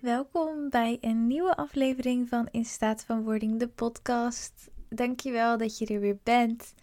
Welkom 0.00 0.68
bij 0.70 0.98
een 1.00 1.26
nieuwe 1.26 1.56
aflevering 1.56 2.28
van 2.28 2.48
In 2.50 2.64
Staat 2.64 3.04
van 3.04 3.22
Wording, 3.22 3.58
de 3.58 3.68
podcast. 3.68 4.70
Dankjewel 4.88 5.58
dat 5.58 5.78
je 5.78 5.86
er 5.86 6.00
weer 6.00 6.18
bent. 6.22 6.74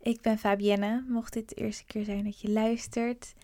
Ik 0.00 0.20
ben 0.20 0.38
Fabienne, 0.38 1.04
mocht 1.08 1.32
dit 1.32 1.48
de 1.48 1.54
eerste 1.54 1.84
keer 1.84 2.04
zijn 2.04 2.24
dat 2.24 2.40
je 2.40 2.50
luistert. 2.50 3.34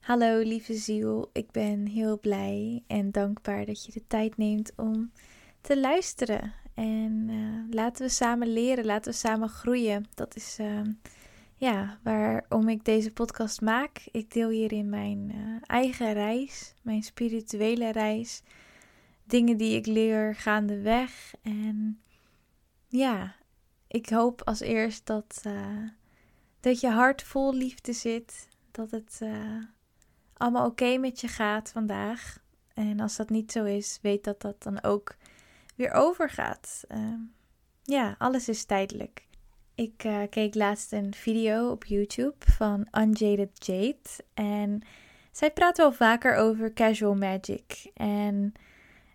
Hallo 0.00 0.38
lieve 0.38 0.74
ziel, 0.74 1.30
ik 1.32 1.50
ben 1.50 1.86
heel 1.86 2.18
blij 2.18 2.82
en 2.86 3.10
dankbaar 3.10 3.64
dat 3.64 3.84
je 3.84 3.92
de 3.92 4.02
tijd 4.06 4.36
neemt 4.36 4.72
om 4.76 5.12
te 5.60 5.80
luisteren. 5.80 6.63
En 6.74 7.28
uh, 7.28 7.74
laten 7.74 8.04
we 8.06 8.12
samen 8.12 8.52
leren, 8.52 8.84
laten 8.84 9.12
we 9.12 9.18
samen 9.18 9.48
groeien. 9.48 10.06
Dat 10.14 10.36
is 10.36 10.58
uh, 10.60 10.80
ja, 11.54 11.98
waarom 12.02 12.68
ik 12.68 12.84
deze 12.84 13.12
podcast 13.12 13.60
maak. 13.60 14.02
Ik 14.10 14.32
deel 14.32 14.48
hierin 14.48 14.88
mijn 14.88 15.30
uh, 15.34 15.56
eigen 15.66 16.12
reis, 16.12 16.74
mijn 16.82 17.02
spirituele 17.02 17.92
reis. 17.92 18.42
Dingen 19.24 19.56
die 19.56 19.76
ik 19.76 19.86
leer 19.86 20.34
gaandeweg. 20.34 21.34
En 21.42 22.00
ja, 22.88 23.34
ik 23.86 24.08
hoop 24.08 24.42
als 24.42 24.60
eerst 24.60 25.06
dat, 25.06 25.42
dat 26.60 26.80
je 26.80 26.88
hart 26.88 27.22
vol 27.22 27.54
liefde 27.54 27.92
zit. 27.92 28.48
Dat 28.70 28.90
het 28.90 29.20
allemaal 30.36 30.66
oké 30.66 30.96
met 30.96 31.20
je 31.20 31.28
gaat 31.28 31.70
vandaag. 31.70 32.38
En 32.74 33.00
als 33.00 33.16
dat 33.16 33.30
niet 33.30 33.52
zo 33.52 33.64
is, 33.64 33.98
weet 34.02 34.24
dat 34.24 34.40
dat 34.40 34.62
dan 34.62 34.82
ook 34.82 35.16
weer 35.74 35.92
overgaat. 35.92 36.84
Uh, 36.88 37.14
ja, 37.82 38.14
alles 38.18 38.48
is 38.48 38.64
tijdelijk. 38.64 39.26
Ik 39.74 40.04
uh, 40.04 40.22
keek 40.30 40.54
laatst 40.54 40.92
een 40.92 41.14
video 41.14 41.70
op 41.70 41.84
YouTube 41.84 42.36
van 42.38 42.86
Unjaded 42.98 43.66
Jade. 43.66 44.24
En 44.34 44.82
zij 45.32 45.50
praat 45.50 45.76
wel 45.76 45.92
vaker 45.92 46.36
over 46.36 46.72
casual 46.72 47.14
magic. 47.14 47.90
En 47.94 48.52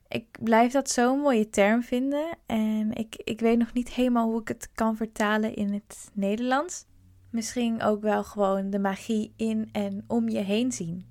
ik 0.07 0.25
blijf 0.39 0.71
dat 0.71 0.89
zo'n 0.89 1.19
mooie 1.19 1.49
term 1.49 1.83
vinden. 1.83 2.37
En 2.45 2.93
ik, 2.93 3.15
ik 3.15 3.39
weet 3.39 3.57
nog 3.57 3.73
niet 3.73 3.89
helemaal 3.89 4.29
hoe 4.29 4.41
ik 4.41 4.47
het 4.47 4.69
kan 4.73 4.95
vertalen 4.95 5.55
in 5.55 5.73
het 5.73 6.09
Nederlands. 6.13 6.85
Misschien 7.29 7.81
ook 7.81 8.01
wel 8.01 8.23
gewoon 8.23 8.69
de 8.69 8.79
magie 8.79 9.33
in 9.35 9.69
en 9.71 10.03
om 10.07 10.29
je 10.29 10.39
heen 10.39 10.71
zien. 10.71 11.05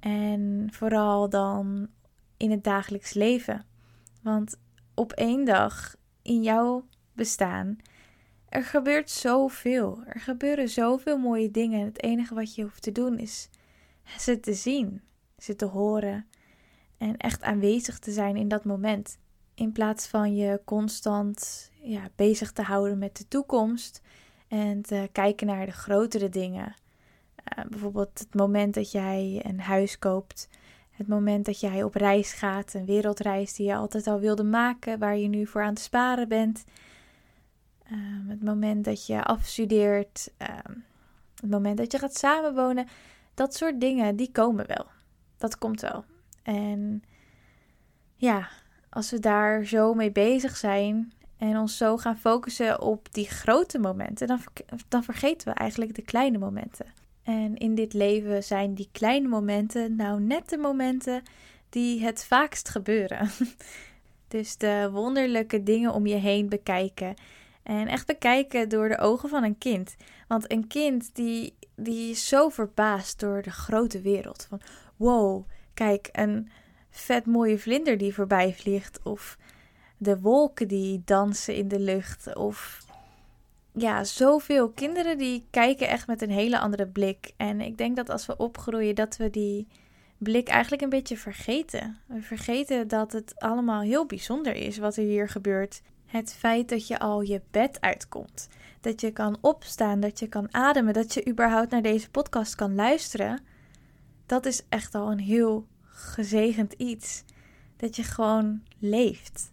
En 0.00 0.68
vooral 0.72 1.28
dan 1.28 1.88
in 2.36 2.50
het 2.50 2.64
dagelijks 2.64 3.12
leven. 3.12 3.64
Want 4.22 4.56
op 4.94 5.12
één 5.12 5.44
dag 5.44 5.94
in 6.22 6.42
jouw 6.42 6.84
bestaan, 7.12 7.78
er 8.48 8.64
gebeurt 8.64 9.10
zoveel. 9.10 10.02
Er 10.06 10.20
gebeuren 10.20 10.68
zoveel 10.68 11.18
mooie 11.18 11.50
dingen. 11.50 11.84
Het 11.84 12.02
enige 12.02 12.34
wat 12.34 12.54
je 12.54 12.62
hoeft 12.62 12.82
te 12.82 12.92
doen 12.92 13.18
is 13.18 13.48
ze 14.18 14.40
te 14.40 14.54
zien, 14.54 15.02
ze 15.38 15.56
te 15.56 15.64
horen 15.64 16.26
en 16.98 17.16
echt 17.16 17.42
aanwezig 17.42 17.98
te 17.98 18.12
zijn 18.12 18.36
in 18.36 18.48
dat 18.48 18.64
moment. 18.64 19.18
In 19.54 19.72
plaats 19.72 20.06
van 20.06 20.36
je 20.36 20.60
constant 20.64 21.70
ja, 21.82 22.10
bezig 22.16 22.52
te 22.52 22.62
houden 22.62 22.98
met 22.98 23.16
de 23.16 23.28
toekomst 23.28 24.00
en 24.48 24.82
te 24.82 25.08
kijken 25.12 25.46
naar 25.46 25.66
de 25.66 25.72
grotere 25.72 26.28
dingen. 26.28 26.74
Uh, 27.58 27.64
bijvoorbeeld 27.68 28.18
het 28.18 28.34
moment 28.34 28.74
dat 28.74 28.90
jij 28.90 29.40
een 29.42 29.60
huis 29.60 29.98
koopt, 29.98 30.48
het 31.02 31.10
moment 31.10 31.44
dat 31.44 31.60
jij 31.60 31.82
op 31.82 31.94
reis 31.94 32.32
gaat, 32.32 32.74
een 32.74 32.84
wereldreis 32.84 33.54
die 33.54 33.66
je 33.66 33.74
altijd 33.74 34.06
al 34.06 34.20
wilde 34.20 34.44
maken, 34.44 34.98
waar 34.98 35.16
je 35.16 35.28
nu 35.28 35.46
voor 35.46 35.62
aan 35.62 35.68
het 35.68 35.78
sparen 35.78 36.28
bent. 36.28 36.64
Uh, 37.92 37.98
het 38.28 38.42
moment 38.42 38.84
dat 38.84 39.06
je 39.06 39.22
afstudeert, 39.22 40.30
uh, 40.42 40.48
het 41.40 41.50
moment 41.50 41.78
dat 41.78 41.92
je 41.92 41.98
gaat 41.98 42.16
samenwonen, 42.16 42.86
dat 43.34 43.54
soort 43.54 43.80
dingen, 43.80 44.16
die 44.16 44.30
komen 44.32 44.66
wel. 44.66 44.86
Dat 45.38 45.58
komt 45.58 45.80
wel. 45.80 46.04
En 46.42 47.02
ja, 48.16 48.48
als 48.90 49.10
we 49.10 49.18
daar 49.18 49.64
zo 49.64 49.94
mee 49.94 50.12
bezig 50.12 50.56
zijn 50.56 51.12
en 51.38 51.58
ons 51.58 51.76
zo 51.76 51.96
gaan 51.96 52.18
focussen 52.18 52.80
op 52.80 53.12
die 53.12 53.28
grote 53.28 53.78
momenten, 53.78 54.26
dan, 54.26 54.40
dan 54.88 55.04
vergeten 55.04 55.48
we 55.48 55.54
eigenlijk 55.54 55.94
de 55.94 56.02
kleine 56.02 56.38
momenten. 56.38 56.86
En 57.22 57.56
in 57.56 57.74
dit 57.74 57.92
leven 57.92 58.44
zijn 58.44 58.74
die 58.74 58.88
kleine 58.92 59.28
momenten 59.28 59.96
nou 59.96 60.20
net 60.20 60.48
de 60.48 60.58
momenten 60.58 61.22
die 61.68 62.04
het 62.04 62.24
vaakst 62.24 62.68
gebeuren. 62.68 63.30
Dus 64.28 64.56
de 64.56 64.88
wonderlijke 64.92 65.62
dingen 65.62 65.92
om 65.92 66.06
je 66.06 66.14
heen 66.14 66.48
bekijken. 66.48 67.14
En 67.62 67.88
echt 67.88 68.06
bekijken 68.06 68.68
door 68.68 68.88
de 68.88 68.98
ogen 68.98 69.28
van 69.28 69.44
een 69.44 69.58
kind. 69.58 69.96
Want 70.28 70.52
een 70.52 70.66
kind 70.66 71.14
die, 71.14 71.54
die 71.74 72.10
is 72.10 72.28
zo 72.28 72.48
verbaasd 72.48 73.20
door 73.20 73.42
de 73.42 73.50
grote 73.50 74.00
wereld. 74.00 74.46
Van 74.48 74.60
wow, 74.96 75.48
kijk, 75.74 76.08
een 76.12 76.50
vet 76.90 77.26
mooie 77.26 77.58
vlinder 77.58 77.98
die 77.98 78.14
voorbij 78.14 78.54
vliegt. 78.54 79.02
Of 79.02 79.38
de 79.96 80.20
wolken 80.20 80.68
die 80.68 81.02
dansen 81.04 81.54
in 81.54 81.68
de 81.68 81.80
lucht. 81.80 82.36
Of 82.36 82.78
ja, 83.72 84.04
zoveel 84.04 84.70
kinderen 84.70 85.18
die 85.18 85.46
kijken 85.50 85.88
echt 85.88 86.06
met 86.06 86.22
een 86.22 86.30
hele 86.30 86.58
andere 86.58 86.86
blik. 86.86 87.32
En 87.36 87.60
ik 87.60 87.78
denk 87.78 87.96
dat 87.96 88.10
als 88.10 88.26
we 88.26 88.36
opgroeien, 88.36 88.94
dat 88.94 89.16
we 89.16 89.30
die 89.30 89.66
blik 90.18 90.48
eigenlijk 90.48 90.82
een 90.82 90.88
beetje 90.88 91.16
vergeten. 91.16 91.98
We 92.06 92.22
vergeten 92.22 92.88
dat 92.88 93.12
het 93.12 93.40
allemaal 93.40 93.80
heel 93.80 94.06
bijzonder 94.06 94.54
is 94.54 94.78
wat 94.78 94.96
er 94.96 95.04
hier 95.04 95.28
gebeurt. 95.28 95.82
Het 96.06 96.34
feit 96.34 96.68
dat 96.68 96.86
je 96.86 96.98
al 96.98 97.20
je 97.20 97.40
bed 97.50 97.80
uitkomt. 97.80 98.48
Dat 98.80 99.00
je 99.00 99.10
kan 99.10 99.36
opstaan, 99.40 100.00
dat 100.00 100.18
je 100.18 100.28
kan 100.28 100.54
ademen, 100.54 100.94
dat 100.94 101.14
je 101.14 101.28
überhaupt 101.28 101.70
naar 101.70 101.82
deze 101.82 102.10
podcast 102.10 102.54
kan 102.54 102.74
luisteren. 102.74 103.40
Dat 104.26 104.46
is 104.46 104.62
echt 104.68 104.94
al 104.94 105.10
een 105.10 105.20
heel 105.20 105.66
gezegend 105.82 106.72
iets. 106.72 107.24
Dat 107.76 107.96
je 107.96 108.02
gewoon 108.02 108.62
leeft. 108.78 109.50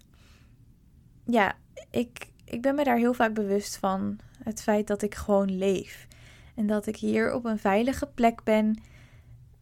Ja, 1.25 1.55
ik 1.89 2.27
ik 2.49 2.61
ben 2.61 2.75
me 2.75 2.83
daar 2.83 2.97
heel 2.97 3.13
vaak 3.13 3.33
bewust 3.33 3.77
van. 3.77 4.19
Het 4.43 4.61
feit 4.61 4.87
dat 4.87 5.01
ik 5.01 5.15
gewoon 5.15 5.57
leef. 5.57 6.07
En 6.55 6.67
dat 6.67 6.87
ik 6.87 6.95
hier 6.95 7.33
op 7.33 7.45
een 7.45 7.59
veilige 7.59 8.07
plek 8.07 8.43
ben. 8.43 8.81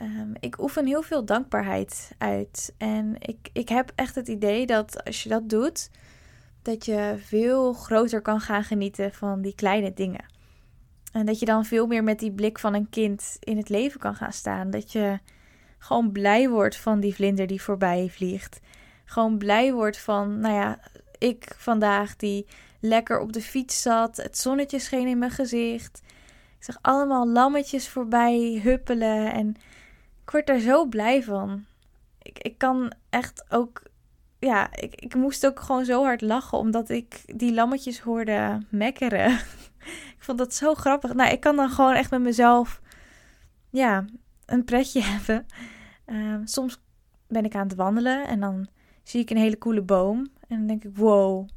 Um, 0.02 0.34
ik 0.40 0.62
oefen 0.62 0.86
heel 0.86 1.02
veel 1.02 1.26
dankbaarheid 1.26 2.12
uit. 2.18 2.74
En 2.78 3.16
ik, 3.20 3.50
ik 3.54 3.70
heb 3.70 3.92
echt 3.96 4.16
het 4.16 4.28
idee 4.28 4.66
dat 4.66 5.04
als 5.04 5.24
je 5.24 5.30
dat 5.30 5.50
doet, 5.50 5.90
dat 6.62 6.86
je 6.86 7.16
veel 7.18 7.74
groter 7.74 8.22
kan 8.22 8.40
gaan 8.40 8.64
genieten 8.64 9.14
van 9.14 9.42
die 9.42 9.56
kleine 9.56 9.94
dingen. 9.94 10.26
En 11.12 11.26
dat 11.26 11.40
je 11.40 11.46
dan 11.46 11.66
veel 11.66 11.88
meer 11.88 12.04
met 12.04 12.20
die 12.20 12.32
blik 12.32 12.60
van 12.60 12.74
een 12.74 12.90
kind 12.90 13.38
in 13.40 13.58
het 13.58 13.70
leven 13.70 14.00
kan 14.00 14.16
gaan 14.16 14.34
staan. 14.34 14.70
Dat 14.70 14.92
je 14.92 15.20
gewoon 15.78 16.12
blij 16.12 16.50
wordt 16.50 16.78
van 16.78 17.00
die 17.00 17.16
vlinder 17.16 17.48
die 17.48 17.62
voorbij 17.62 18.10
vliegt. 18.10 18.60
Gewoon 19.06 19.38
blij 19.38 19.74
wordt 19.74 19.98
van, 19.98 20.40
nou 20.40 20.54
ja, 20.54 20.80
ik 21.18 21.56
vandaag 21.58 22.16
die 22.16 22.46
lekker 22.80 23.20
op 23.20 23.34
de 23.34 23.42
fiets 23.42 23.82
zat. 23.82 24.18
Het 24.18 24.38
zonnetje 24.38 24.80
scheen 24.80 25.08
in 25.08 25.18
mijn 25.18 25.32
gezicht. 25.32 26.02
Ik 26.58 26.64
zag 26.64 26.78
allemaal 26.82 27.28
lammetjes 27.28 27.90
voorbij 27.90 28.60
huppelen. 28.64 29.34
En 29.34 29.50
ik 30.24 30.32
word 30.32 30.48
daar 30.48 30.60
zo 30.60 30.86
blij 30.86 31.24
van. 31.24 31.66
Ik, 32.22 32.40
ik 32.40 32.58
kan 32.58 32.92
echt 33.10 33.46
ook. 33.50 33.84
Ja, 34.40 34.76
ik, 34.76 34.96
ik 34.96 35.16
moest 35.16 35.46
ook 35.46 35.60
gewoon 35.60 35.86
zo 35.86 36.04
hard 36.04 36.22
lachen. 36.22 36.58
Omdat 36.58 36.90
ik 36.90 37.38
die 37.38 37.54
lammetjes 37.54 38.00
hoorde 38.00 38.62
mekkeren. 38.70 39.32
ik 40.18 40.18
vond 40.18 40.38
dat 40.38 40.54
zo 40.54 40.74
grappig. 40.74 41.14
Nou, 41.14 41.32
ik 41.32 41.40
kan 41.40 41.56
dan 41.56 41.70
gewoon 41.70 41.94
echt 41.94 42.12
met 42.12 42.22
mezelf. 42.22 42.82
Ja, 43.70 44.06
een 44.46 44.64
pretje 44.64 45.02
hebben. 45.14 45.46
Ehm, 46.06 46.46
soms 46.46 46.82
ben 47.28 47.46
ik 47.46 47.56
aan 47.56 47.68
het 47.68 47.76
wandelen 47.76 48.28
en 48.28 48.40
dan 48.40 48.68
zie 49.04 49.22
ik 49.22 49.30
een 49.30 49.38
hele 49.38 49.58
coole 49.58 49.82
boom. 49.82 50.18
En 50.48 50.58
dan 50.58 50.68
denk 50.68 50.84
ik, 50.84 50.98
wow, 50.98 51.48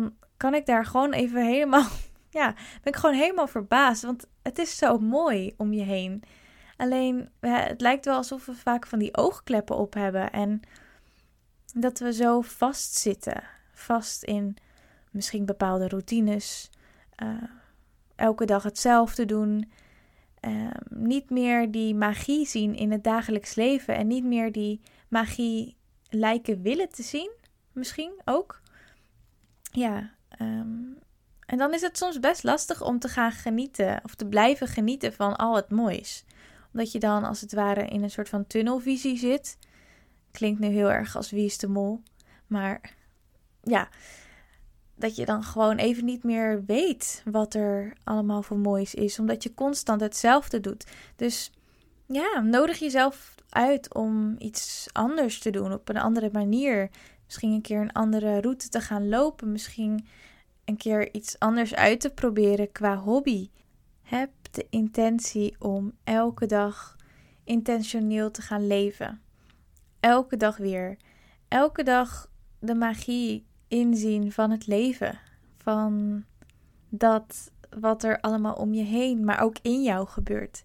dan 0.00 0.14
kan 0.36 0.54
ik 0.54 0.66
daar 0.66 0.84
gewoon 0.84 1.12
even 1.12 1.46
helemaal, 1.46 1.86
ja, 2.30 2.54
ben 2.82 2.92
ik 2.92 2.96
gewoon 2.96 3.16
helemaal 3.16 3.46
verbaasd. 3.46 4.02
Want 4.02 4.26
het 4.42 4.58
is 4.58 4.76
zo 4.76 4.98
mooi 4.98 5.54
om 5.56 5.72
je 5.72 5.82
heen. 5.82 6.22
Alleen, 6.76 7.30
het 7.40 7.80
lijkt 7.80 8.04
wel 8.04 8.16
alsof 8.16 8.46
we 8.46 8.54
vaak 8.54 8.86
van 8.86 8.98
die 8.98 9.16
oogkleppen 9.16 9.76
op 9.76 9.94
hebben. 9.94 10.30
En 10.30 10.60
dat 11.74 11.98
we 11.98 12.12
zo 12.12 12.40
vastzitten. 12.40 13.42
Vast 13.72 14.22
in 14.22 14.56
misschien 15.10 15.46
bepaalde 15.46 15.88
routines. 15.88 16.70
Uh, 17.22 17.42
elke 18.16 18.44
dag 18.44 18.62
hetzelfde 18.62 19.24
doen. 19.24 19.70
Uh, 20.40 20.70
niet 20.88 21.30
meer 21.30 21.70
die 21.70 21.94
magie 21.94 22.46
zien 22.46 22.74
in 22.74 22.92
het 22.92 23.04
dagelijks 23.04 23.54
leven. 23.54 23.96
En 23.96 24.06
niet 24.06 24.24
meer 24.24 24.52
die 24.52 24.80
magie 25.08 25.76
lijken 26.08 26.62
willen 26.62 26.88
te 26.88 27.02
zien. 27.02 27.30
Misschien 27.72 28.20
ook. 28.24 28.60
Ja, 29.78 30.10
ehm, 30.28 30.92
en 31.46 31.58
dan 31.58 31.74
is 31.74 31.80
het 31.80 31.98
soms 31.98 32.20
best 32.20 32.42
lastig 32.42 32.82
om 32.82 32.98
te 32.98 33.08
gaan 33.08 33.32
genieten 33.32 34.00
of 34.04 34.14
te 34.14 34.26
blijven 34.26 34.68
genieten 34.68 35.12
van 35.12 35.36
al 35.36 35.56
het 35.56 35.70
moois. 35.70 36.24
Omdat 36.72 36.92
je 36.92 36.98
dan 36.98 37.24
als 37.24 37.40
het 37.40 37.52
ware 37.52 37.86
in 37.86 38.02
een 38.02 38.10
soort 38.10 38.28
van 38.28 38.46
tunnelvisie 38.46 39.18
zit. 39.18 39.58
Klinkt 40.30 40.60
nu 40.60 40.66
heel 40.66 40.90
erg 40.90 41.16
als 41.16 41.30
wie 41.30 41.44
is 41.44 41.58
de 41.58 41.68
mol. 41.68 42.02
Maar 42.46 42.94
ja, 43.62 43.88
dat 44.94 45.16
je 45.16 45.24
dan 45.24 45.42
gewoon 45.42 45.76
even 45.76 46.04
niet 46.04 46.24
meer 46.24 46.64
weet 46.64 47.22
wat 47.24 47.54
er 47.54 47.92
allemaal 48.04 48.42
voor 48.42 48.58
moois 48.58 48.94
is, 48.94 49.18
omdat 49.18 49.42
je 49.42 49.54
constant 49.54 50.00
hetzelfde 50.00 50.60
doet. 50.60 50.86
Dus 51.16 51.52
ja, 52.06 52.40
nodig 52.40 52.78
jezelf 52.78 53.34
uit 53.48 53.94
om 53.94 54.34
iets 54.38 54.86
anders 54.92 55.38
te 55.38 55.50
doen 55.50 55.72
op 55.72 55.88
een 55.88 55.98
andere 55.98 56.28
manier. 56.32 56.90
Misschien 57.28 57.52
een 57.52 57.60
keer 57.60 57.80
een 57.80 57.92
andere 57.92 58.40
route 58.40 58.68
te 58.68 58.80
gaan 58.80 59.08
lopen, 59.08 59.52
misschien 59.52 60.06
een 60.64 60.76
keer 60.76 61.14
iets 61.14 61.38
anders 61.38 61.74
uit 61.74 62.00
te 62.00 62.10
proberen 62.10 62.72
qua 62.72 62.96
hobby. 62.96 63.50
Heb 64.02 64.30
de 64.50 64.66
intentie 64.70 65.56
om 65.58 65.92
elke 66.04 66.46
dag 66.46 66.96
intentioneel 67.44 68.30
te 68.30 68.42
gaan 68.42 68.66
leven. 68.66 69.20
Elke 70.00 70.36
dag 70.36 70.56
weer. 70.56 70.96
Elke 71.48 71.82
dag 71.82 72.30
de 72.58 72.74
magie 72.74 73.46
inzien 73.68 74.32
van 74.32 74.50
het 74.50 74.66
leven. 74.66 75.18
Van 75.56 76.24
dat 76.88 77.50
wat 77.80 78.02
er 78.02 78.20
allemaal 78.20 78.54
om 78.54 78.74
je 78.74 78.84
heen, 78.84 79.24
maar 79.24 79.40
ook 79.40 79.56
in 79.62 79.82
jou 79.82 80.06
gebeurt. 80.06 80.64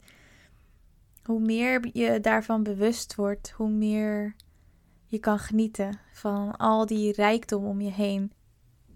Hoe 1.24 1.40
meer 1.40 1.90
je 1.94 2.20
daarvan 2.20 2.64
bewust 2.64 3.16
wordt, 3.16 3.52
hoe 3.52 3.70
meer 3.70 4.36
je 5.14 5.20
kan 5.20 5.40
genieten 5.40 6.00
van 6.12 6.56
al 6.56 6.86
die 6.86 7.12
rijkdom 7.12 7.66
om 7.66 7.82
je 7.82 7.92
heen. 7.92 8.32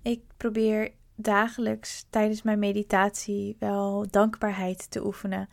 Ik 0.01 0.21
probeer 0.37 0.91
dagelijks 1.15 2.05
tijdens 2.09 2.41
mijn 2.41 2.59
meditatie 2.59 3.55
wel 3.59 4.05
dankbaarheid 4.09 4.91
te 4.91 5.05
oefenen. 5.05 5.49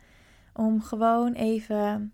Om 0.53 0.81
gewoon 0.81 1.33
even 1.33 2.13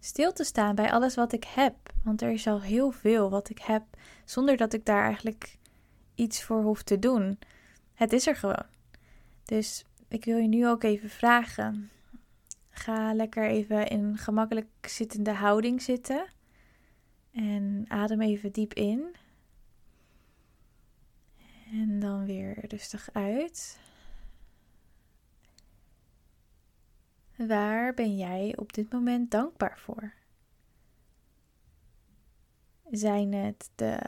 stil 0.00 0.32
te 0.32 0.44
staan 0.44 0.74
bij 0.74 0.92
alles 0.92 1.14
wat 1.14 1.32
ik 1.32 1.44
heb. 1.44 1.74
Want 2.04 2.22
er 2.22 2.30
is 2.30 2.46
al 2.46 2.60
heel 2.60 2.90
veel 2.90 3.30
wat 3.30 3.50
ik 3.50 3.58
heb, 3.58 3.82
zonder 4.24 4.56
dat 4.56 4.72
ik 4.72 4.84
daar 4.84 5.04
eigenlijk 5.04 5.58
iets 6.14 6.42
voor 6.42 6.62
hoef 6.62 6.82
te 6.82 6.98
doen. 6.98 7.38
Het 7.94 8.12
is 8.12 8.26
er 8.26 8.36
gewoon. 8.36 8.66
Dus 9.44 9.84
ik 10.08 10.24
wil 10.24 10.36
je 10.36 10.48
nu 10.48 10.68
ook 10.68 10.82
even 10.82 11.10
vragen. 11.10 11.90
Ga 12.70 13.14
lekker 13.14 13.48
even 13.48 13.86
in 13.86 14.16
gemakkelijk 14.16 14.68
zittende 14.80 15.32
houding 15.32 15.82
zitten. 15.82 16.36
En 17.38 17.84
adem 17.88 18.20
even 18.20 18.52
diep 18.52 18.74
in. 18.74 19.16
En 21.72 22.00
dan 22.00 22.24
weer 22.24 22.66
rustig 22.66 23.08
uit. 23.12 23.80
Waar 27.36 27.94
ben 27.94 28.16
jij 28.16 28.56
op 28.56 28.72
dit 28.72 28.92
moment 28.92 29.30
dankbaar 29.30 29.78
voor? 29.78 30.12
Zijn 32.90 33.32
het 33.32 33.70
de 33.74 34.00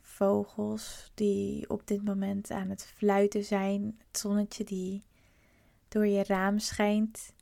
vogels 0.00 1.10
die 1.14 1.70
op 1.70 1.86
dit 1.86 2.04
moment 2.04 2.50
aan 2.50 2.70
het 2.70 2.84
fluiten 2.84 3.44
zijn, 3.44 4.00
het 4.06 4.18
zonnetje 4.18 4.64
die 4.64 5.02
door 5.88 6.06
je 6.06 6.24
raam 6.24 6.58
schijnt, 6.58 7.32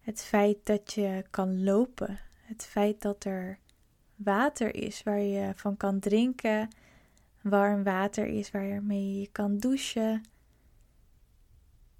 het 0.00 0.22
feit 0.22 0.58
dat 0.66 0.92
je 0.92 1.24
kan 1.30 1.64
lopen, 1.64 2.20
het 2.40 2.66
feit 2.66 3.02
dat 3.02 3.24
er 3.24 3.58
water 4.18 4.74
is 4.74 5.02
waar 5.02 5.20
je 5.20 5.52
van 5.54 5.76
kan 5.76 5.98
drinken, 5.98 6.68
warm 7.42 7.82
water 7.82 8.26
is 8.26 8.50
waarmee 8.50 9.20
je 9.20 9.28
kan 9.32 9.58
douchen. 9.58 10.22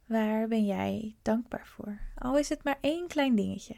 Waar 0.06 0.48
ben 0.48 0.66
jij 0.66 1.16
dankbaar 1.22 1.66
voor? 1.66 1.98
Al 2.14 2.38
is 2.38 2.48
het 2.48 2.64
maar 2.64 2.78
één 2.80 3.08
klein 3.08 3.34
dingetje. 3.34 3.76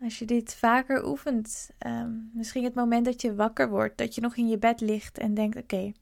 Als 0.00 0.18
je 0.18 0.24
dit 0.24 0.54
vaker 0.54 1.06
oefent, 1.06 1.70
um, 1.86 2.30
misschien 2.34 2.64
het 2.64 2.74
moment 2.74 3.04
dat 3.04 3.22
je 3.22 3.34
wakker 3.34 3.68
wordt, 3.68 3.98
dat 3.98 4.14
je 4.14 4.20
nog 4.20 4.36
in 4.36 4.48
je 4.48 4.58
bed 4.58 4.80
ligt 4.80 5.18
en 5.18 5.34
denkt: 5.34 5.56
Oké, 5.56 5.92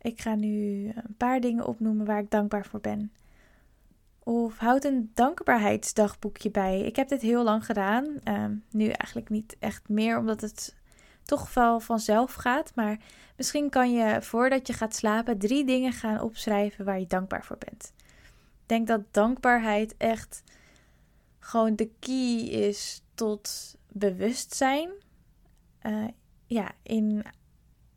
ik 0.00 0.20
ga 0.20 0.34
nu 0.34 0.86
een 0.94 1.16
paar 1.16 1.40
dingen 1.40 1.66
opnoemen 1.66 2.06
waar 2.06 2.20
ik 2.20 2.30
dankbaar 2.30 2.66
voor 2.66 2.80
ben. 2.80 3.12
Of 4.24 4.58
houd 4.58 4.84
een 4.84 5.10
dankbaarheidsdagboekje 5.14 6.50
bij. 6.50 6.80
Ik 6.80 6.96
heb 6.96 7.08
dit 7.08 7.22
heel 7.22 7.42
lang 7.42 7.66
gedaan. 7.66 8.18
Ehm, 8.22 8.54
nu 8.70 8.88
eigenlijk 8.88 9.28
niet 9.28 9.56
echt 9.58 9.88
meer, 9.88 10.18
omdat 10.18 10.40
het 10.40 10.76
toch 11.22 11.54
wel 11.54 11.80
vanzelf 11.80 12.34
gaat. 12.34 12.74
Maar 12.74 12.98
misschien 13.36 13.70
kan 13.70 13.92
je 13.92 14.22
voordat 14.22 14.66
je 14.66 14.72
gaat 14.72 14.94
slapen 14.94 15.38
drie 15.38 15.64
dingen 15.64 15.92
gaan 15.92 16.20
opschrijven 16.20 16.84
waar 16.84 16.98
je 16.98 17.06
dankbaar 17.06 17.44
voor 17.44 17.58
bent. 17.58 17.92
Ik 18.62 18.68
denk 18.68 18.86
dat 18.86 19.00
dankbaarheid 19.10 19.96
echt 19.96 20.42
gewoon 21.38 21.76
de 21.76 21.90
key 21.98 22.38
is 22.38 23.02
tot 23.14 23.76
bewustzijn. 23.88 24.90
Uh, 25.82 26.08
ja, 26.46 26.70
in 26.82 27.24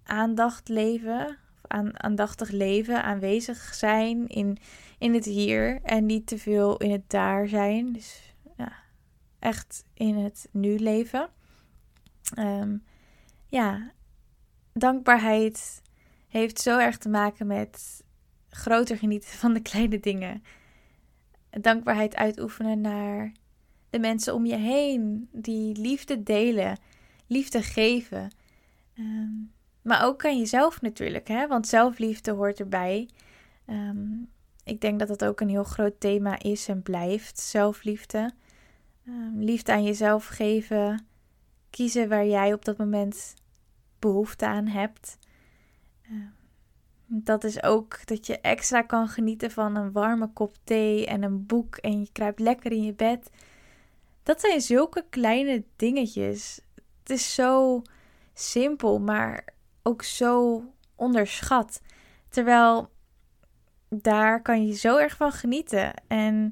aandacht 0.03 0.67
leven, 0.67 1.37
aan, 1.75 2.03
aandachtig 2.03 2.49
leven, 2.49 3.03
aanwezig 3.03 3.73
zijn 3.73 4.27
in, 4.27 4.57
in 4.97 5.13
het 5.13 5.25
hier 5.25 5.81
en 5.81 6.05
niet 6.05 6.27
te 6.27 6.37
veel 6.37 6.77
in 6.77 6.91
het 6.91 7.09
daar 7.09 7.47
zijn. 7.47 7.93
Dus 7.93 8.33
ja, 8.57 8.73
echt 9.39 9.83
in 9.93 10.15
het 10.15 10.47
nu 10.51 10.77
leven. 10.77 11.29
Um, 12.39 12.83
ja, 13.47 13.91
dankbaarheid 14.73 15.81
heeft 16.27 16.59
zo 16.59 16.77
erg 16.77 16.97
te 16.97 17.09
maken 17.09 17.47
met 17.47 18.03
groter 18.49 18.97
genieten 18.97 19.29
van 19.29 19.53
de 19.53 19.61
kleine 19.61 19.99
dingen. 19.99 20.43
Dankbaarheid 21.49 22.15
uitoefenen 22.15 22.81
naar 22.81 23.31
de 23.89 23.99
mensen 23.99 24.33
om 24.33 24.45
je 24.45 24.55
heen, 24.55 25.29
die 25.31 25.77
liefde 25.77 26.23
delen, 26.23 26.79
liefde 27.27 27.61
geven. 27.61 28.29
Ehm, 28.95 29.31
maar 29.85 30.05
ook 30.05 30.25
aan 30.25 30.37
jezelf 30.37 30.81
natuurlijk, 30.81 31.27
hè? 31.27 31.47
want 31.47 31.67
zelfliefde 31.67 32.31
hoort 32.31 32.59
erbij. 32.59 33.09
Ehm, 33.65 34.07
ik 34.63 34.81
denk 34.81 34.99
dat 34.99 35.07
dat 35.07 35.25
ook 35.25 35.39
een 35.39 35.49
heel 35.49 35.63
groot 35.63 35.99
thema 35.99 36.39
is 36.39 36.67
en 36.67 36.81
blijft: 36.81 37.39
zelfliefde. 37.39 38.31
Um, 39.07 39.39
liefde 39.39 39.71
aan 39.71 39.83
jezelf 39.83 40.27
geven. 40.27 41.05
Kiezen 41.69 42.09
waar 42.09 42.25
jij 42.25 42.53
op 42.53 42.65
dat 42.65 42.77
moment 42.77 43.33
behoefte 43.99 44.45
aan 44.45 44.67
hebt. 44.67 45.17
Ehm, 46.01 46.27
dat 47.05 47.43
is 47.43 47.63
ook 47.63 48.07
dat 48.07 48.27
je 48.27 48.39
extra 48.39 48.81
kan 48.81 49.07
genieten 49.07 49.51
van 49.51 49.75
een 49.75 49.91
warme 49.91 50.27
kop 50.33 50.55
thee 50.63 51.05
en 51.05 51.23
een 51.23 51.45
boek 51.45 51.75
en 51.75 51.99
je 51.99 52.09
kruipt 52.11 52.39
lekker 52.39 52.71
in 52.71 52.83
je 52.83 52.93
bed. 52.93 53.29
Dat 54.23 54.41
zijn 54.41 54.61
zulke 54.61 55.05
kleine 55.09 55.63
dingetjes. 55.75 56.61
Het 56.99 57.09
is 57.09 57.33
zo 57.33 57.81
simpel, 58.33 58.99
maar 58.99 59.53
ook 59.87 60.03
zo 60.03 60.63
onderschat. 60.95 61.81
Terwijl 62.29 62.89
daar 63.89 64.41
kan 64.41 64.67
je 64.67 64.73
zo 64.73 64.97
erg 64.97 65.15
van 65.15 65.31
genieten. 65.31 65.93
En 66.07 66.51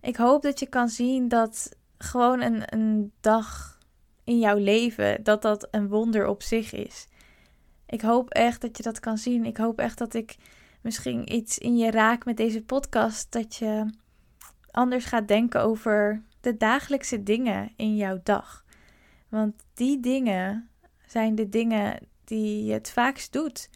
ik 0.00 0.16
hoop 0.16 0.42
dat 0.42 0.58
je 0.58 0.66
kan 0.66 0.88
zien 0.88 1.28
dat 1.28 1.76
gewoon 1.98 2.40
een, 2.40 2.62
een 2.74 3.12
dag 3.20 3.78
in 4.24 4.38
jouw 4.38 4.56
leven, 4.56 5.22
dat 5.22 5.42
dat 5.42 5.68
een 5.70 5.88
wonder 5.88 6.26
op 6.26 6.42
zich 6.42 6.72
is. 6.72 7.06
Ik 7.86 8.00
hoop 8.00 8.30
echt 8.30 8.60
dat 8.60 8.76
je 8.76 8.82
dat 8.82 9.00
kan 9.00 9.18
zien. 9.18 9.44
Ik 9.44 9.56
hoop 9.56 9.78
echt 9.78 9.98
dat 9.98 10.14
ik 10.14 10.36
misschien 10.80 11.34
iets 11.34 11.58
in 11.58 11.76
je 11.76 11.90
raak 11.90 12.24
met 12.24 12.36
deze 12.36 12.62
podcast. 12.62 13.32
Dat 13.32 13.54
je 13.54 13.90
anders 14.70 15.04
gaat 15.04 15.28
denken 15.28 15.62
over 15.62 16.22
de 16.40 16.56
dagelijkse 16.56 17.22
dingen 17.22 17.72
in 17.76 17.96
jouw 17.96 18.20
dag. 18.22 18.64
Want 19.28 19.54
die 19.74 20.00
dingen 20.00 20.68
zijn 21.06 21.34
de 21.34 21.48
dingen 21.48 22.10
die 22.32 22.72
het 22.72 22.90
vaakst 22.90 23.32
doet. 23.32 23.70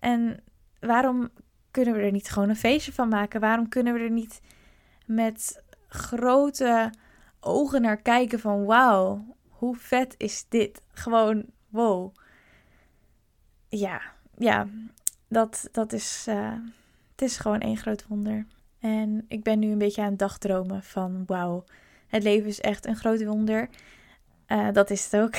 En 0.00 0.42
waarom 0.80 1.30
kunnen 1.70 1.94
we 1.94 2.00
er 2.00 2.12
niet 2.12 2.30
gewoon 2.30 2.48
een 2.48 2.56
feestje 2.56 2.92
van 2.92 3.08
maken? 3.08 3.40
Waarom 3.40 3.68
kunnen 3.68 3.94
we 3.94 4.00
er 4.00 4.10
niet 4.10 4.40
met 5.06 5.62
grote 5.88 6.92
ogen 7.40 7.82
naar 7.82 8.02
kijken 8.02 8.40
van 8.40 8.64
wauw, 8.64 9.36
hoe 9.48 9.76
vet 9.76 10.14
is 10.16 10.44
dit? 10.48 10.82
Gewoon 10.92 11.44
wow. 11.68 12.14
Ja, 13.68 14.02
ja, 14.38 14.66
dat, 15.28 15.68
dat 15.72 15.92
is, 15.92 16.26
uh, 16.28 16.52
het 17.10 17.22
is 17.22 17.36
gewoon 17.36 17.60
één 17.60 17.76
groot 17.76 18.06
wonder. 18.06 18.46
En 18.78 19.24
ik 19.28 19.42
ben 19.42 19.58
nu 19.58 19.70
een 19.70 19.78
beetje 19.78 20.02
aan 20.02 20.10
het 20.10 20.18
dagdromen 20.18 20.82
van 20.82 21.22
wauw, 21.26 21.64
het 22.06 22.22
leven 22.22 22.48
is 22.48 22.60
echt 22.60 22.86
een 22.86 22.96
groot 22.96 23.24
wonder. 23.24 23.68
Uh, 24.52 24.68
dat 24.72 24.90
is 24.90 25.04
het 25.10 25.22
ook. 25.22 25.34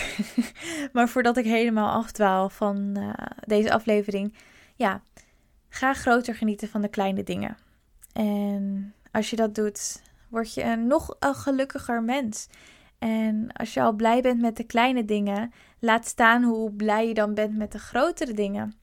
maar 0.93 1.09
voordat 1.09 1.37
ik 1.37 1.45
helemaal 1.45 1.91
afdwaal 1.91 2.49
van 2.49 2.95
uh, 2.97 3.13
deze 3.45 3.71
aflevering, 3.71 4.33
ja, 4.75 5.01
ga 5.69 5.93
groter 5.93 6.35
genieten 6.35 6.67
van 6.67 6.81
de 6.81 6.87
kleine 6.87 7.23
dingen. 7.23 7.57
En 8.13 8.93
als 9.11 9.29
je 9.29 9.35
dat 9.35 9.55
doet, 9.55 10.01
word 10.29 10.53
je 10.53 10.63
een 10.63 10.87
nog 10.87 11.15
een 11.19 11.35
gelukkiger 11.35 12.03
mens. 12.03 12.47
En 12.99 13.51
als 13.53 13.73
je 13.73 13.81
al 13.81 13.93
blij 13.93 14.21
bent 14.21 14.41
met 14.41 14.57
de 14.57 14.63
kleine 14.63 15.05
dingen, 15.05 15.51
laat 15.79 16.05
staan 16.05 16.43
hoe 16.43 16.71
blij 16.71 17.07
je 17.07 17.13
dan 17.13 17.33
bent 17.33 17.57
met 17.57 17.71
de 17.71 17.79
grotere 17.79 18.33
dingen. 18.33 18.75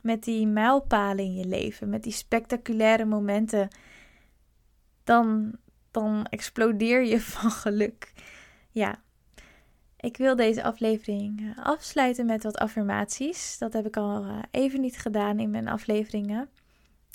Met 0.00 0.24
die 0.24 0.46
mijlpalen 0.46 1.24
in 1.24 1.34
je 1.34 1.44
leven, 1.44 1.88
met 1.88 2.02
die 2.02 2.12
spectaculaire 2.12 3.04
momenten. 3.04 3.68
Dan, 5.04 5.56
dan 5.90 6.26
explodeer 6.30 7.04
je 7.04 7.20
van 7.36 7.50
geluk. 7.50 8.12
Ja. 8.70 9.06
Ik 10.00 10.16
wil 10.16 10.36
deze 10.36 10.62
aflevering 10.62 11.40
eh, 11.40 11.64
afsluiten 11.64 12.26
met 12.26 12.42
wat 12.42 12.56
affirmaties. 12.56 13.58
Dat 13.58 13.72
heb 13.72 13.86
ik 13.86 13.96
al 13.96 14.24
eh, 14.24 14.38
even 14.50 14.80
niet 14.80 14.98
gedaan 14.98 15.38
in 15.38 15.50
mijn 15.50 15.68
afleveringen. 15.68 16.48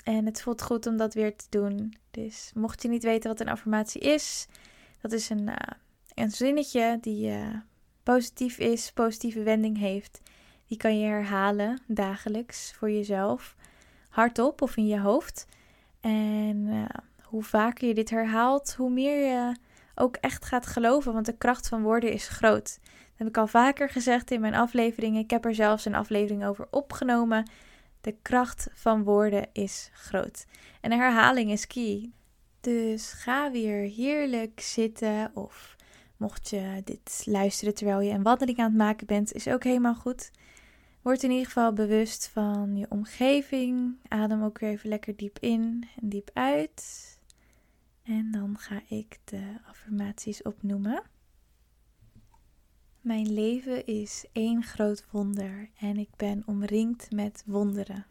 En 0.04 0.26
het 0.26 0.42
voelt 0.42 0.62
goed 0.62 0.88
om 0.88 0.98
dat 0.98 1.14
weer 1.14 1.36
te 1.36 1.46
doen. 1.50 1.96
Dus 2.12 2.52
mocht 2.56 2.82
je 2.82 2.88
niet 2.88 3.04
weten 3.04 3.30
wat 3.30 3.40
een 3.40 3.50
affirmatie 3.50 4.02
is, 4.02 4.48
dat 5.02 5.12
is 5.12 5.30
een, 5.30 5.48
uh, 5.48 5.56
een 6.14 6.32
zinnetje 6.32 6.98
die 7.02 7.34
positief 8.04 8.58
is, 8.58 8.92
positieve 8.92 9.44
wending 9.44 9.78
heeft. 9.78 10.22
Die 10.68 10.78
kan 10.78 11.00
je 11.00 11.06
herhalen 11.06 11.82
dagelijks 11.88 12.74
voor 12.74 12.92
jezelf, 12.92 13.56
hardop 14.10 14.62
of 14.62 14.78
in 14.78 14.88
je 14.88 15.00
hoofd. 15.00 15.46
En 16.02 16.88
hoe 17.22 17.44
vaker 17.44 17.88
je 17.88 17.94
dit 17.94 18.10
herhaalt, 18.10 18.74
hoe 18.74 18.90
meer 18.90 19.26
je 19.26 19.56
ook 19.96 20.16
echt 20.16 20.46
gaat 20.46 20.66
geloven, 20.66 21.14
want 21.14 21.26
de 21.26 21.38
kracht 21.38 21.68
van 21.68 21.82
woorden 21.82 22.12
is 22.12 22.28
groot. 22.28 22.80
Dat 22.82 23.18
heb 23.18 23.28
ik 23.28 23.38
al 23.38 23.48
vaker 23.48 23.90
gezegd 23.90 24.32
in 24.32 24.42
mijn 24.42 24.56
afleveringen. 24.56 25.22
Ik 25.22 25.30
heb 25.30 25.46
er 25.46 25.56
zelfs 25.56 25.86
een 25.86 25.96
aflevering 25.96 26.46
over 26.46 26.68
opgenomen. 26.72 27.50
De 28.02 28.16
kracht 28.22 28.68
van 28.74 29.04
woorden 29.04 29.48
is 29.54 29.90
groot. 29.94 30.46
En 30.82 30.90
de 30.90 30.96
herhaling 30.96 31.52
is 31.52 31.68
key. 31.68 32.12
Dus 32.62 33.12
ga 33.12 33.52
weer 33.52 33.90
heerlijk 33.90 34.60
zitten 34.60 35.32
of 35.34 35.76
mocht 36.18 36.50
je 36.50 36.82
dit 36.84 37.24
luisteren 37.26 37.74
terwijl 37.74 38.00
je 38.02 38.12
een 38.12 38.24
wandeling 38.24 38.58
aan 38.58 38.66
het 38.66 38.78
maken 38.78 39.08
bent, 39.08 39.34
is 39.34 39.48
ook 39.48 39.64
helemaal 39.64 39.96
goed. 39.96 40.32
Word 41.02 41.24
in 41.24 41.32
ieder 41.32 41.46
geval 41.46 41.74
bewust 41.74 42.28
van 42.28 42.76
je 42.76 42.86
omgeving. 42.90 43.96
Adem 44.08 44.44
ook 44.44 44.60
weer 44.60 44.70
even 44.70 44.90
lekker 44.90 45.16
diep 45.16 45.38
in 45.40 45.88
en 46.02 46.10
diep 46.10 46.30
uit. 46.34 47.13
En 48.04 48.32
dan 48.32 48.58
ga 48.58 48.82
ik 48.88 49.20
de 49.24 49.58
affirmaties 49.66 50.42
opnoemen. 50.42 51.04
Mijn 53.02 53.34
leven 53.34 53.86
is 53.86 54.26
één 54.32 54.64
groot 54.64 55.06
wonder 55.12 55.70
en 55.78 55.98
ik 55.98 56.10
ben 56.16 56.44
omringd 56.46 57.12
met 57.12 57.44
wonderen. 57.46 58.06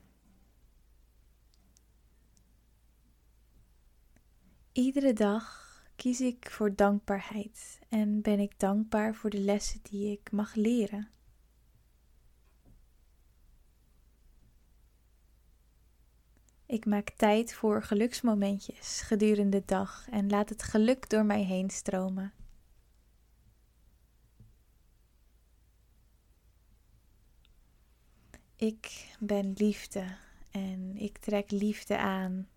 Iedere 4.72 5.12
dag 5.12 5.62
kies 5.96 6.20
ik 6.20 6.50
voor 6.50 6.74
dankbaarheid 6.74 7.78
en 7.88 8.22
ben 8.22 8.38
ik 8.38 8.58
dankbaar 8.58 9.14
voor 9.14 9.30
de 9.30 9.40
lessen 9.40 9.80
die 9.82 10.12
ik 10.12 10.32
mag 10.32 10.54
leren. 10.54 11.08
Ik 16.72 16.86
maak 16.86 17.10
tijd 17.10 17.54
voor 17.54 17.82
geluksmomentjes 17.82 19.00
gedurende 19.00 19.58
de 19.58 19.62
dag 19.66 20.08
en 20.10 20.30
laat 20.30 20.48
het 20.48 20.62
geluk 20.62 21.10
door 21.10 21.24
mij 21.24 21.42
heen 21.42 21.70
stromen. 21.70 22.32
Ik 28.56 29.14
ben 29.18 29.52
liefde 29.56 30.16
en 30.50 30.96
ik 30.96 31.18
trek 31.18 31.50
liefde 31.50 31.98
aan. 31.98 32.48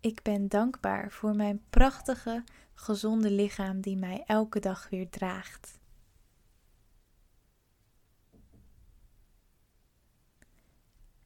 Ik 0.00 0.22
ben 0.22 0.48
dankbaar 0.48 1.10
voor 1.10 1.36
mijn 1.36 1.62
prachtige, 1.70 2.44
gezonde 2.74 3.30
lichaam 3.30 3.80
die 3.80 3.96
mij 3.96 4.24
elke 4.26 4.60
dag 4.60 4.88
weer 4.88 5.08
draagt. 5.10 5.78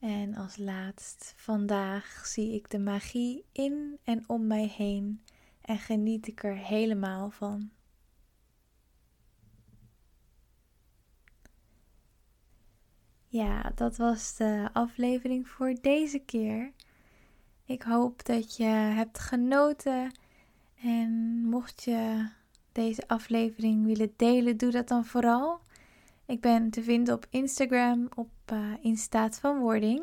En 0.03 0.35
als 0.35 0.57
laatst, 0.57 1.35
vandaag 1.37 2.27
zie 2.27 2.55
ik 2.55 2.71
de 2.71 2.79
magie 2.79 3.45
in 3.53 3.99
en 4.05 4.25
om 4.29 4.47
mij 4.47 4.67
heen 4.67 5.23
en 5.61 5.79
geniet 5.79 6.27
ik 6.27 6.45
er 6.45 6.57
helemaal 6.57 7.31
van. 7.31 7.71
Ja, 13.27 13.73
dat 13.75 13.97
was 13.97 14.37
de 14.37 14.69
aflevering 14.73 15.49
voor 15.49 15.75
deze 15.81 16.19
keer. 16.19 16.73
Ik 17.65 17.83
hoop 17.83 18.25
dat 18.25 18.57
je 18.57 18.65
hebt 18.65 19.19
genoten. 19.19 20.19
En 20.83 21.11
mocht 21.45 21.83
je 21.83 22.29
deze 22.73 23.09
aflevering 23.09 23.85
willen 23.85 24.13
delen, 24.17 24.57
doe 24.57 24.71
dat 24.71 24.89
dan 24.89 25.05
vooral. 25.05 25.61
Ik 26.27 26.41
ben 26.41 26.71
te 26.71 26.83
vinden 26.83 27.15
op 27.15 27.27
Instagram 27.31 28.09
op 28.15 28.31
uh, 28.53 29.27
van 29.31 29.59
wording. 29.59 30.03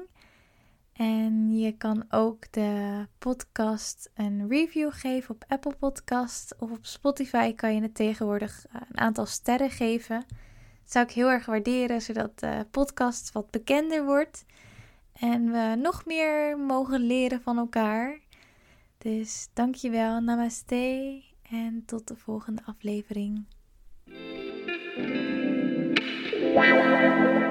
En 0.93 1.57
je 1.57 1.71
kan 1.71 2.05
ook 2.09 2.51
de 2.51 3.05
podcast 3.17 4.11
een 4.13 4.47
review 4.49 4.89
geven 4.91 5.35
op 5.35 5.45
Apple 5.47 5.75
Podcast 5.75 6.55
of 6.59 6.71
op 6.71 6.85
Spotify 6.85 7.53
kan 7.53 7.75
je 7.75 7.81
het 7.81 7.95
tegenwoordig 7.95 8.65
eh, 8.67 8.81
een 8.89 8.97
aantal 8.97 9.25
sterren 9.25 9.69
geven. 9.69 10.25
Dat 10.83 10.91
zou 10.91 11.05
ik 11.05 11.11
heel 11.11 11.29
erg 11.29 11.45
waarderen, 11.45 12.01
zodat 12.01 12.39
de 12.39 12.65
podcast 12.71 13.31
wat 13.31 13.51
bekender 13.51 14.05
wordt 14.05 14.45
en 15.13 15.51
we 15.51 15.75
nog 15.81 16.05
meer 16.05 16.57
mogen 16.57 16.99
leren 16.99 17.41
van 17.41 17.57
elkaar. 17.57 18.19
Dus 18.97 19.49
dankjewel, 19.53 20.19
namaste 20.19 21.23
en 21.49 21.83
tot 21.85 22.07
de 22.07 22.15
volgende 22.15 22.61
aflevering. 22.65 23.45
Wow. 26.99 27.48